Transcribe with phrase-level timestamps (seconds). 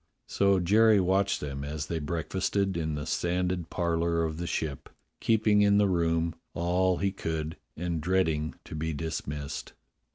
[0.25, 4.89] So Jerry watched them as they breakfasted in the sanded parlour of the Ship,
[5.19, 9.73] keeping in the room all he could and dreading to be dismissed.